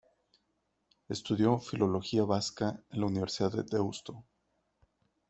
[1.09, 4.23] Estudió filología vasca en la Universidad de Deusto.